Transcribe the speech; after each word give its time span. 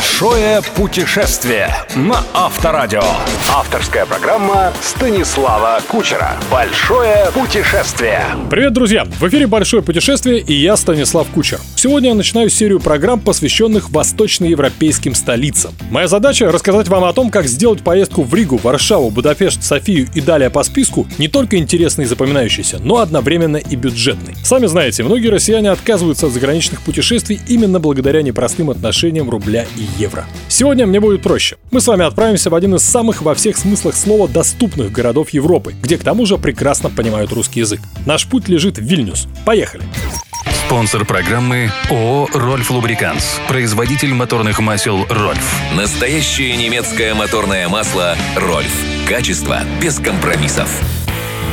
Большое 0.00 0.62
путешествие 0.76 1.68
на 1.94 2.24
Авторадио. 2.32 3.02
Авторская 3.54 4.06
программа 4.06 4.72
Станислава 4.80 5.78
Кучера. 5.88 6.38
Большое 6.50 7.26
путешествие. 7.34 8.24
Привет, 8.48 8.72
друзья! 8.72 9.04
В 9.04 9.28
эфире 9.28 9.46
«Большое 9.46 9.82
путешествие» 9.82 10.40
и 10.40 10.54
я, 10.54 10.78
Станислав 10.78 11.26
Кучер. 11.28 11.60
Сегодня 11.76 12.10
я 12.10 12.14
начинаю 12.14 12.48
серию 12.48 12.80
программ, 12.80 13.20
посвященных 13.20 13.90
восточноевропейским 13.90 15.14
столицам. 15.14 15.74
Моя 15.90 16.08
задача— 16.08 16.50
рассказать 16.52 16.88
вам 16.88 17.04
о 17.04 17.12
том, 17.12 17.28
как 17.28 17.46
сделать 17.46 17.82
поездку 17.82 18.22
в 18.22 18.34
Ригу, 18.34 18.56
Варшаву, 18.56 19.10
Будапешт, 19.10 19.62
Софию 19.62 20.08
и 20.14 20.22
далее 20.22 20.48
по 20.48 20.62
списку 20.62 21.06
не 21.18 21.28
только 21.28 21.58
интересной 21.58 22.06
и 22.06 22.08
запоминающейся, 22.08 22.78
но 22.78 22.98
одновременно 22.98 23.58
и 23.58 23.76
бюджетной. 23.76 24.34
Сами 24.44 24.64
знаете, 24.64 25.02
многие 25.02 25.28
россияне 25.28 25.70
отказываются 25.70 26.26
от 26.26 26.32
заграничных 26.32 26.80
путешествий 26.80 27.38
именно 27.48 27.80
благодаря 27.80 28.22
непростым 28.22 28.70
отношениям 28.70 29.28
рубля 29.28 29.66
и 29.76 29.89
евро. 29.96 30.26
Сегодня 30.48 30.86
мне 30.86 31.00
будет 31.00 31.22
проще. 31.22 31.56
Мы 31.70 31.80
с 31.80 31.86
вами 31.86 32.04
отправимся 32.04 32.50
в 32.50 32.54
один 32.54 32.74
из 32.74 32.82
самых 32.82 33.22
во 33.22 33.34
всех 33.34 33.56
смыслах 33.56 33.96
слова 33.96 34.28
доступных 34.28 34.92
городов 34.92 35.30
Европы, 35.30 35.74
где 35.82 35.98
к 35.98 36.04
тому 36.04 36.26
же 36.26 36.38
прекрасно 36.38 36.90
понимают 36.90 37.32
русский 37.32 37.60
язык. 37.60 37.80
Наш 38.06 38.26
путь 38.26 38.48
лежит 38.48 38.78
в 38.78 38.82
Вильнюс. 38.82 39.28
Поехали! 39.44 39.82
Спонсор 40.70 41.04
программы 41.04 41.70
ООО 41.90 42.28
«Рольф 42.32 42.70
Лубриканс». 42.70 43.40
Производитель 43.48 44.14
моторных 44.14 44.60
масел 44.60 45.04
«Рольф». 45.08 45.60
Настоящее 45.74 46.56
немецкое 46.56 47.12
моторное 47.12 47.68
масло 47.68 48.16
«Рольф». 48.36 48.72
Качество 49.08 49.58
без 49.82 49.98
компромиссов. 49.98 50.70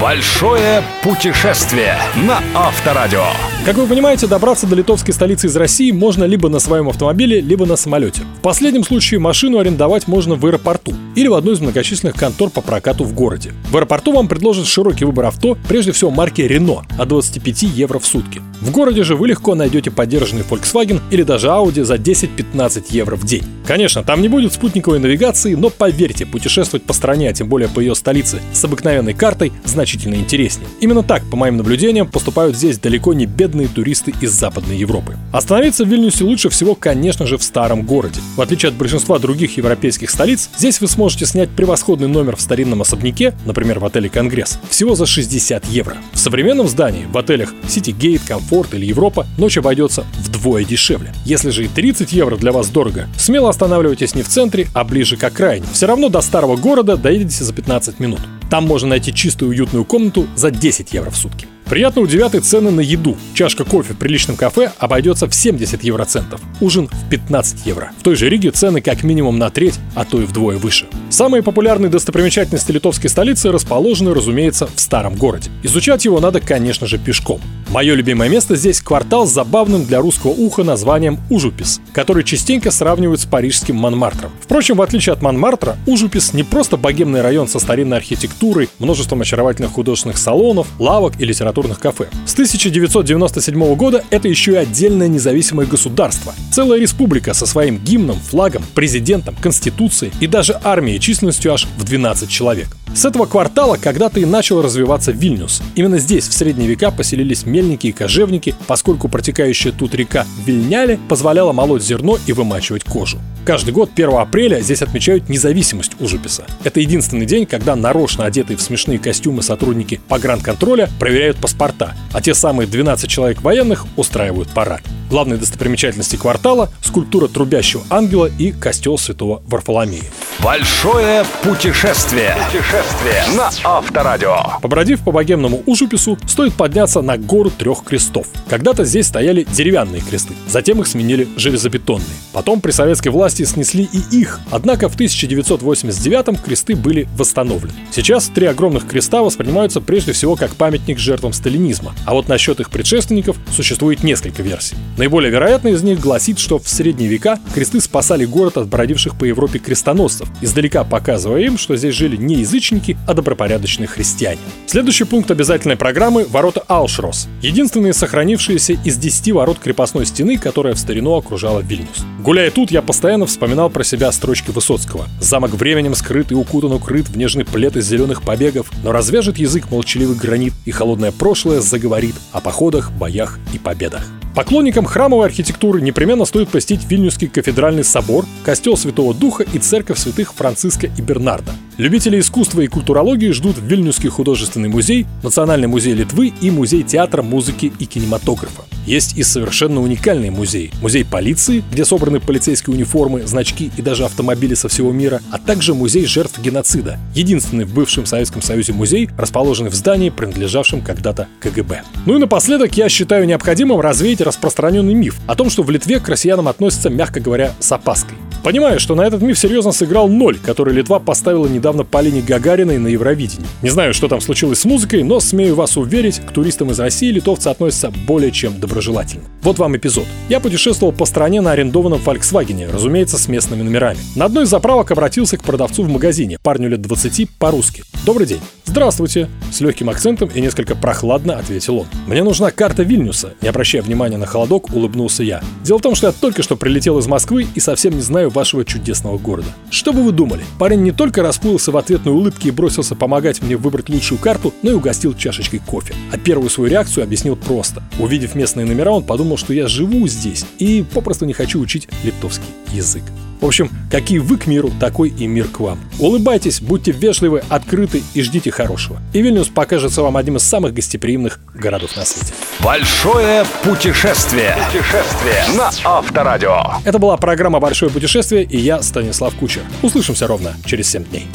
Большое 0.01 0.83
путешествие 1.01 1.97
на 2.27 2.39
Авторадио. 2.53 3.23
Как 3.65 3.77
вы 3.77 3.87
понимаете, 3.87 4.27
добраться 4.27 4.67
до 4.67 4.75
литовской 4.75 5.11
столицы 5.11 5.47
из 5.47 5.55
России 5.55 5.89
можно 5.89 6.23
либо 6.25 6.49
на 6.49 6.59
своем 6.59 6.87
автомобиле, 6.87 7.41
либо 7.41 7.65
на 7.65 7.75
самолете. 7.75 8.21
В 8.37 8.41
последнем 8.41 8.83
случае 8.83 9.19
машину 9.19 9.57
арендовать 9.57 10.07
можно 10.07 10.35
в 10.35 10.45
аэропорту 10.45 10.93
или 11.15 11.27
в 11.27 11.33
одной 11.33 11.55
из 11.55 11.61
многочисленных 11.61 12.15
контор 12.15 12.51
по 12.51 12.61
прокату 12.61 13.05
в 13.05 13.13
городе. 13.13 13.53
В 13.71 13.75
аэропорту 13.75 14.13
вам 14.13 14.27
предложат 14.27 14.67
широкий 14.67 15.05
выбор 15.05 15.25
авто, 15.25 15.57
прежде 15.67 15.91
всего 15.93 16.11
марки 16.11 16.41
Renault 16.41 16.85
от 16.97 17.07
25 17.07 17.63
евро 17.63 17.97
в 17.97 18.05
сутки. 18.05 18.41
В 18.61 18.71
городе 18.71 19.03
же 19.03 19.15
вы 19.15 19.27
легко 19.27 19.53
найдете 19.53 19.91
поддержанный 19.91 20.41
Volkswagen 20.41 20.99
или 21.11 21.23
даже 21.23 21.47
Audi 21.47 21.83
за 21.83 21.95
10-15 21.95 22.85
евро 22.89 23.15
в 23.15 23.23
день. 23.23 23.43
Конечно, 23.67 24.01
там 24.03 24.21
не 24.21 24.29
будет 24.29 24.53
спутниковой 24.53 24.97
навигации, 24.99 25.53
но 25.53 25.69
поверьте, 25.69 26.25
путешествовать 26.25 26.83
по 26.83 26.93
стране, 26.93 27.29
а 27.29 27.33
тем 27.33 27.49
более 27.49 27.67
по 27.67 27.81
ее 27.81 27.93
столице, 27.95 28.41
с 28.53 28.63
обыкновенной 28.63 29.13
картой 29.13 29.51
значительно 29.65 30.15
интереснее. 30.15 30.67
Именно 30.79 31.03
так, 31.03 31.29
по 31.29 31.35
моим 31.35 31.57
наблюдениям, 31.57 32.07
поступают 32.07 32.55
здесь 32.55 32.79
далеко 32.79 33.13
не 33.13 33.25
бедные 33.25 33.67
туристы 33.67 34.13
из 34.21 34.31
Западной 34.31 34.77
Европы. 34.77 35.17
Остановиться 35.33 35.83
в 35.83 35.89
Вильнюсе 35.89 36.23
лучше 36.23 36.49
всего, 36.49 36.75
конечно 36.75 37.27
же, 37.27 37.37
в 37.37 37.43
старом 37.43 37.83
городе. 37.83 38.21
В 38.37 38.41
отличие 38.41 38.69
от 38.69 38.75
большинства 38.75 39.19
других 39.19 39.57
европейских 39.57 40.09
столиц, 40.09 40.49
здесь 40.57 40.81
вы 40.81 40.87
сможете 40.87 41.25
снять 41.25 41.49
превосходный 41.49 42.07
номер 42.07 42.37
в 42.37 42.41
старинном 42.41 42.81
особняке, 42.81 43.35
например, 43.45 43.79
в 43.79 43.85
отеле 43.85 44.09
«Конгресс», 44.09 44.59
всего 44.69 44.95
за 44.95 45.05
60 45.05 45.65
евро. 45.65 45.97
В 46.13 46.19
современном 46.19 46.67
здании, 46.67 47.05
в 47.11 47.17
отелях 47.17 47.53
Citygate, 47.67 48.21
Комфорт 48.47 48.73
или 48.75 48.85
Европа, 48.85 49.27
ночь 49.37 49.57
обойдется 49.57 50.05
вдвое 50.19 50.63
дешевле. 50.63 51.11
Если 51.25 51.49
же 51.49 51.65
и 51.65 51.67
30 51.67 52.13
евро 52.13 52.37
для 52.37 52.53
вас 52.53 52.69
дорого, 52.69 53.09
смело 53.17 53.49
останавливайтесь 53.49 54.15
не 54.15 54.21
в 54.21 54.29
центре, 54.29 54.67
а 54.73 54.85
ближе 54.85 55.17
к 55.17 55.23
окраине. 55.25 55.65
Все 55.73 55.85
равно 55.85 56.07
до 56.07 56.21
старого 56.21 56.55
города 56.55 56.95
доедете 56.95 57.43
за 57.43 57.51
15 57.51 57.99
минут. 57.99 58.21
Там 58.49 58.65
можно 58.65 58.87
найти 58.87 59.13
чистую 59.13 59.49
уютную 59.49 59.83
комнату 59.83 60.27
за 60.37 60.51
10 60.51 60.93
евро 60.93 61.09
в 61.09 61.17
сутки. 61.17 61.45
Приятно 61.65 62.01
удивят 62.01 62.33
цены 62.45 62.71
на 62.71 62.79
еду. 62.79 63.17
Чашка 63.33 63.65
кофе 63.65 63.93
в 63.93 63.97
приличном 63.97 64.37
кафе 64.37 64.71
обойдется 64.77 65.27
в 65.27 65.35
70 65.35 65.83
евроцентов, 65.83 66.39
ужин 66.61 66.87
в 66.87 67.09
15 67.09 67.65
евро. 67.65 67.91
В 67.99 68.03
той 68.03 68.15
же 68.15 68.29
Риге 68.29 68.51
цены 68.51 68.79
как 68.79 69.03
минимум 69.03 69.37
на 69.37 69.49
треть, 69.49 69.77
а 69.93 70.05
то 70.05 70.21
и 70.21 70.25
вдвое 70.25 70.55
выше. 70.55 70.85
Самые 71.09 71.43
популярные 71.43 71.89
достопримечательности 71.89 72.71
литовской 72.71 73.09
столицы 73.09 73.51
расположены, 73.51 74.13
разумеется, 74.13 74.69
в 74.73 74.79
старом 74.79 75.15
городе. 75.15 75.49
Изучать 75.63 76.05
его 76.05 76.21
надо, 76.21 76.39
конечно 76.39 76.87
же, 76.87 76.97
пешком. 76.97 77.41
Мое 77.69 77.95
любимое 77.95 78.29
место 78.29 78.55
здесь 78.55 78.79
квартал 78.79 79.27
с 79.27 79.33
забавным 79.33 79.83
для 79.83 79.99
русского 79.99 80.31
уха 80.31 80.63
названием 80.63 81.19
Ужупис, 81.29 81.81
который 81.91 82.23
частенько 82.23 82.71
сравнивают 82.71 83.19
с 83.19 83.25
парижским 83.25 83.75
Монмартром. 83.75 84.31
Впрочем, 84.41 84.77
в 84.77 84.81
отличие 84.81 85.11
от 85.11 85.21
Монмартра, 85.21 85.75
Ужупис 85.85 86.33
не 86.33 86.43
просто 86.43 86.77
богемный 86.77 87.21
район 87.21 87.49
со 87.49 87.59
старинной 87.59 87.97
архитектурой, 87.97 88.69
множеством 88.79 89.19
очаровательных 89.19 89.73
художественных 89.73 90.17
салонов, 90.17 90.67
лавок 90.79 91.19
и 91.19 91.25
литературных 91.25 91.79
кафе. 91.79 92.07
С 92.25 92.33
1997 92.33 93.75
года 93.75 94.01
это 94.11 94.29
еще 94.29 94.53
и 94.53 94.55
отдельное 94.55 95.09
независимое 95.09 95.67
государство. 95.67 96.33
Целая 96.53 96.79
республика 96.79 97.33
со 97.33 97.45
своим 97.45 97.79
гимном, 97.79 98.17
флагом, 98.17 98.63
президентом, 98.75 99.35
конституцией 99.41 100.13
и 100.21 100.27
даже 100.27 100.57
армией 100.63 101.01
численностью 101.01 101.53
аж 101.53 101.67
в 101.77 101.83
12 101.83 102.29
человек. 102.29 102.69
С 102.97 103.05
этого 103.05 103.27
квартала 103.27 103.77
когда-то 103.77 104.19
и 104.19 104.25
начал 104.25 104.59
развиваться 104.59 105.11
Вильнюс. 105.11 105.61
Именно 105.75 105.99
здесь 105.99 106.27
в 106.27 106.33
средние 106.33 106.67
века 106.67 106.89
поселились 106.89 107.45
мельники 107.45 107.85
и 107.85 107.91
кожевники, 107.91 108.55
поскольку 108.65 109.07
протекающая 109.07 109.71
тут 109.71 109.93
река 109.93 110.25
Вильняли 110.47 110.99
позволяла 111.07 111.53
молоть 111.53 111.83
зерно 111.83 112.17
и 112.25 112.33
вымачивать 112.33 112.85
кожу. 112.85 113.19
Каждый 113.45 113.69
год 113.69 113.91
1 113.93 114.15
апреля 114.15 114.61
здесь 114.61 114.81
отмечают 114.81 115.29
независимость 115.29 115.91
Ужуписа. 115.99 116.45
Это 116.63 116.79
единственный 116.79 117.27
день, 117.27 117.45
когда 117.45 117.75
нарочно 117.75 118.25
одетые 118.25 118.57
в 118.57 118.61
смешные 118.63 118.97
костюмы 118.97 119.43
сотрудники 119.43 120.01
погранконтроля 120.07 120.89
проверяют 120.99 121.37
паспорта, 121.37 121.93
а 122.13 122.19
те 122.19 122.33
самые 122.33 122.65
12 122.65 123.07
человек 123.07 123.43
военных 123.43 123.85
устраивают 123.95 124.49
парад. 124.49 124.81
Главные 125.11 125.37
достопримечательности 125.37 126.15
квартала– 126.15 126.71
скульптура 126.81 127.27
трубящего 127.27 127.83
ангела 127.91 128.25
и 128.25 128.51
костел 128.51 128.97
святого 128.97 129.43
Варфоломея. 129.45 130.01
Большое 130.43 131.25
путешествие. 131.43 132.35
Путешествие 132.45 133.23
на 133.35 133.49
Авторадио. 133.63 134.59
Побродив 134.61 135.03
по 135.03 135.11
богемному 135.11 135.63
Ужупису, 135.65 136.15
стоит 136.27 136.53
подняться 136.53 137.01
на 137.01 137.17
гору 137.17 137.49
трех 137.49 137.83
крестов. 137.83 138.27
Когда-то 138.47 138.85
здесь 138.85 139.07
стояли 139.07 139.47
деревянные 139.51 140.01
кресты, 140.01 140.35
затем 140.47 140.79
их 140.79 140.87
сменили 140.87 141.27
железобетонные. 141.37 142.05
Потом 142.33 142.61
при 142.61 142.69
советской 142.69 143.07
власти 143.07 143.45
снесли 143.45 143.89
и 143.91 143.97
их, 144.15 144.39
однако 144.51 144.89
в 144.89 144.95
1989-м 144.95 146.35
кресты 146.35 146.75
были 146.75 147.07
восстановлены. 147.17 147.73
Сейчас 147.91 148.27
три 148.27 148.45
огромных 148.45 148.87
креста 148.87 149.23
воспринимаются 149.23 149.81
прежде 149.81 150.11
всего 150.11 150.35
как 150.35 150.55
памятник 150.55 150.99
жертвам 150.99 151.33
сталинизма, 151.33 151.95
а 152.05 152.13
вот 152.13 152.27
насчет 152.27 152.59
их 152.59 152.69
предшественников 152.69 153.37
существует 153.51 154.03
несколько 154.03 154.43
версий. 154.43 154.75
Наиболее 154.97 155.31
вероятная 155.31 155.71
из 155.71 155.81
них 155.81 155.99
гласит, 155.99 156.37
что 156.37 156.59
в 156.59 156.69
средние 156.69 157.09
века 157.09 157.39
кресты 157.55 157.81
спасали 157.81 158.25
город 158.25 158.57
от 158.57 158.67
бродивших 158.67 159.17
по 159.17 159.25
Европе 159.25 159.57
крестоносцев, 159.57 160.26
издалека 160.41 160.83
показывая 160.83 161.41
им, 161.41 161.57
что 161.57 161.75
здесь 161.75 161.95
жили 161.95 162.15
не 162.15 162.35
язычники, 162.35 162.97
а 163.07 163.13
добропорядочные 163.13 163.87
христиане. 163.87 164.39
Следующий 164.65 165.05
пункт 165.05 165.31
обязательной 165.31 165.75
программы– 165.75 166.25
ворота 166.29 166.63
Аушрос. 166.67 167.27
Единственные 167.41 167.93
сохранившиеся 167.93 168.73
из 168.73 168.97
10 168.97 169.31
ворот 169.31 169.59
крепостной 169.59 170.05
стены, 170.05 170.37
которая 170.37 170.73
в 170.73 170.79
старину 170.79 171.15
окружала 171.15 171.61
Вильнюс. 171.61 172.05
Гуляя 172.19 172.51
тут, 172.51 172.71
я 172.71 172.81
постоянно 172.81 173.25
вспоминал 173.25 173.69
про 173.69 173.83
себя 173.83 174.11
строчки 174.11 174.51
Высоцкого. 174.51 175.07
Замок 175.19 175.51
временем 175.51 175.95
скрыт 175.95 176.31
и 176.31 176.35
укутан 176.35 176.71
укрыт 176.71 177.07
в 177.07 177.17
нежный 177.17 177.45
плед 177.45 177.77
из 177.77 177.87
зеленых 177.87 178.21
побегов, 178.21 178.71
но 178.83 178.91
развяжет 178.91 179.37
язык 179.37 179.69
молчаливый 179.71 180.15
гранит, 180.17 180.53
и 180.65 180.71
холодное 180.71 181.11
прошлое 181.11 181.61
заговорит 181.61 182.15
о 182.31 182.41
походах, 182.41 182.91
боях 182.91 183.39
и 183.53 183.59
победах. 183.59 184.16
Поклонникам 184.37 184.85
храмовой 184.85 185.25
архитектуры 185.25 185.81
непременно 185.81 186.23
стоит 186.23 186.49
посетить 186.49 186.85
Вильнюсский 186.87 187.27
кафедральный 187.27 187.83
собор, 187.83 188.23
костел 188.45 188.77
Святого 188.77 189.15
Духа 189.15 189.43
и 189.51 189.57
церковь 189.57 189.97
святых 189.97 190.31
Франциска 190.35 190.85
и 190.85 191.01
Бернарда. 191.01 191.53
Любители 191.77 192.19
искусства 192.19 192.61
и 192.61 192.67
культурологии 192.67 193.29
ждут 193.29 193.57
Вильнюсский 193.61 194.09
художественный 194.09 194.67
музей, 194.67 195.05
Национальный 195.21 195.67
музей 195.67 195.93
Литвы 195.93 196.33
и 196.41 196.49
Музей 196.49 196.81
театра, 196.81 197.21
музыки 197.21 197.71
и 197.77 197.85
кинематографа. 197.85 198.63
Есть 198.87 199.15
и 199.15 199.21
совершенно 199.21 199.79
уникальные 199.81 200.31
музеи. 200.31 200.71
Музей 200.81 201.05
полиции, 201.05 201.63
где 201.71 201.85
собраны 201.85 202.19
полицейские 202.19 202.75
униформы, 202.75 203.27
значки 203.27 203.69
и 203.77 203.83
даже 203.83 204.05
автомобили 204.05 204.55
со 204.55 204.69
всего 204.69 204.91
мира, 204.91 205.21
а 205.31 205.37
также 205.37 205.75
музей 205.75 206.07
жертв 206.07 206.39
геноцида. 206.39 206.97
Единственный 207.13 207.65
в 207.65 207.75
бывшем 207.75 208.07
Советском 208.07 208.41
Союзе 208.41 208.73
музей, 208.73 209.09
расположенный 209.15 209.69
в 209.69 209.75
здании, 209.75 210.09
принадлежавшем 210.09 210.81
когда-то 210.81 211.27
КГБ. 211.41 211.83
Ну 212.07 212.15
и 212.15 212.19
напоследок 212.19 212.75
я 212.75 212.89
считаю 212.89 213.27
необходимым 213.27 213.81
развеять 213.81 214.21
распространенный 214.21 214.95
миф 214.95 215.19
о 215.27 215.35
том, 215.35 215.51
что 215.51 215.61
в 215.61 215.69
Литве 215.69 215.99
к 215.99 216.09
россиянам 216.09 216.47
относятся, 216.47 216.89
мягко 216.89 217.19
говоря, 217.19 217.53
с 217.59 217.71
опаской. 217.71 218.17
Понимаю, 218.43 218.79
что 218.79 218.95
на 218.95 219.01
этот 219.01 219.21
миф 219.21 219.37
серьезно 219.37 219.71
сыграл 219.71 220.07
ноль, 220.07 220.37
который 220.37 220.73
Литва 220.73 220.99
поставила 220.99 221.47
недавно 221.47 221.83
Полине 221.83 222.21
Гагариной 222.21 222.77
на 222.77 222.87
Евровидении. 222.87 223.45
Не 223.61 223.69
знаю, 223.69 223.93
что 223.93 224.07
там 224.07 224.21
случилось 224.21 224.59
с 224.59 224.65
музыкой, 224.65 225.03
но 225.03 225.19
смею 225.19 225.55
вас 225.55 225.77
уверить, 225.77 226.19
к 226.19 226.31
туристам 226.31 226.71
из 226.71 226.79
России 226.79 227.11
литовцы 227.11 227.49
относятся 227.49 227.91
более 228.05 228.31
чем 228.31 228.59
доброжелательно. 228.59 229.23
Вот 229.41 229.59
вам 229.59 229.75
эпизод. 229.75 230.05
Я 230.29 230.39
путешествовал 230.39 230.93
по 230.93 231.05
стране 231.05 231.41
на 231.41 231.51
арендованном 231.51 231.99
Volkswagen, 232.03 232.71
разумеется, 232.71 233.17
с 233.17 233.27
местными 233.27 233.63
номерами. 233.63 233.99
На 234.15 234.25
одной 234.25 234.45
из 234.45 234.49
заправок 234.49 234.91
обратился 234.91 235.37
к 235.37 235.43
продавцу 235.43 235.83
в 235.83 235.89
магазине, 235.89 236.37
парню 236.41 236.69
лет 236.69 236.81
20, 236.81 237.29
по-русски. 237.37 237.83
«Добрый 238.05 238.27
день». 238.27 238.41
«Здравствуйте!» 238.65 239.29
С 239.51 239.61
легким 239.61 239.89
акцентом 239.89 240.29
и 240.33 240.41
несколько 240.41 240.75
прохладно 240.75 241.37
ответил 241.37 241.77
он. 241.79 241.87
«Мне 242.05 242.21
нужна 242.21 242.51
карта 242.51 242.83
Вильнюса», 242.83 243.33
не 243.41 243.47
обращая 243.47 243.81
внимания 243.81 244.17
на 244.17 244.25
холодок, 244.25 244.73
улыбнулся 244.73 245.23
я. 245.23 245.41
Дело 245.63 245.79
в 245.79 245.81
том, 245.81 245.95
что 245.95 246.07
я 246.07 246.13
только 246.13 246.43
что 246.43 246.57
прилетел 246.57 246.99
из 246.99 247.07
Москвы 247.07 247.47
и 247.55 247.59
совсем 247.59 247.95
не 247.95 248.01
знаю, 248.01 248.26
краю 248.27 248.29
вашего 248.29 248.65
чудесного 248.65 249.17
города. 249.17 249.47
Что 249.69 249.93
бы 249.93 250.03
вы 250.03 250.11
думали? 250.11 250.43
Парень 250.59 250.83
не 250.83 250.91
только 250.91 251.21
расплылся 251.21 251.71
в 251.71 251.77
ответной 251.77 252.13
улыбке 252.13 252.49
и 252.49 252.51
бросился 252.51 252.95
помогать 252.95 253.41
мне 253.41 253.57
выбрать 253.57 253.89
лучшую 253.89 254.19
карту, 254.19 254.53
но 254.63 254.71
и 254.71 254.73
угостил 254.73 255.13
чашечкой 255.13 255.59
кофе. 255.59 255.93
А 256.11 256.17
первую 256.17 256.49
свою 256.49 256.69
реакцию 256.69 257.03
объяснил 257.03 257.35
просто. 257.35 257.83
Увидев 257.99 258.35
местные 258.35 258.65
номера, 258.65 258.91
он 258.91 259.03
подумал, 259.03 259.37
что 259.37 259.53
я 259.53 259.67
живу 259.67 260.07
здесь 260.07 260.45
и 260.59 260.83
попросту 260.93 261.25
не 261.25 261.33
хочу 261.33 261.59
учить 261.59 261.87
литовский 262.03 262.49
язык. 262.73 263.03
В 263.39 263.45
общем, 263.45 263.69
какие 263.91 264.19
вы 264.19 264.37
к 264.37 264.47
миру, 264.47 264.71
такой 264.79 265.09
и 265.09 265.27
мир 265.27 265.47
к 265.47 265.59
вам. 265.59 265.79
Улыбайтесь, 265.99 266.59
будьте 266.61 266.91
вежливы, 266.91 267.43
открыты 267.49 268.03
и 268.13 268.21
ждите 268.21 268.51
хорошего. 268.51 268.99
И 269.13 269.21
Вильнюс 269.21 269.49
покажется 269.49 270.01
вам 270.01 270.17
одним 270.17 270.37
из 270.37 270.43
самых 270.43 270.73
гостеприимных 270.73 271.39
городов 271.53 271.95
на 271.95 272.05
свете. 272.05 272.33
Большое 272.59 273.45
путешествие. 273.63 274.57
Путешествие 274.67 275.43
на 275.55 275.71
Авторадио. 275.83 276.63
Это 276.83 276.97
была 276.99 277.17
программа 277.17 277.59
«Большое 277.59 277.91
путешествие» 277.91 278.43
и 278.43 278.57
я, 278.57 278.81
Станислав 278.81 279.35
Кучер. 279.35 279.61
Услышимся 279.83 280.27
ровно 280.27 280.55
через 280.65 280.89
7 280.89 281.03
дней. 281.05 281.27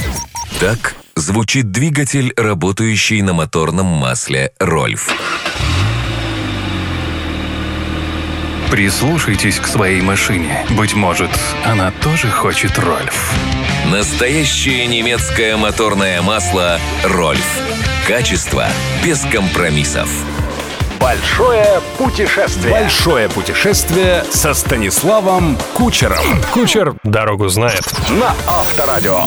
Так 0.58 0.96
звучит 1.14 1.70
двигатель, 1.70 2.32
работающий 2.36 3.22
на 3.22 3.32
моторном 3.32 3.86
масле 3.86 4.52
«Рольф». 4.58 5.10
Прислушайтесь 8.72 9.60
к 9.60 9.66
своей 9.66 10.00
машине. 10.00 10.64
Быть 10.70 10.94
может, 10.94 11.28
она 11.66 11.90
тоже 11.90 12.30
хочет 12.30 12.78
Рольф. 12.78 13.34
Настоящее 13.84 14.86
немецкое 14.86 15.58
моторное 15.58 16.22
масло 16.22 16.80
«Рольф». 17.04 17.44
Качество 18.08 18.64
без 19.04 19.26
компромиссов. 19.30 20.08
Большое 20.98 21.82
путешествие. 21.98 22.72
Большое 22.72 23.28
путешествие 23.28 24.24
со 24.30 24.54
Станиславом 24.54 25.58
Кучером. 25.74 26.24
Кучер 26.54 26.94
дорогу 27.04 27.48
знает. 27.48 27.84
На 28.08 28.34
Авторадио. 28.46 29.26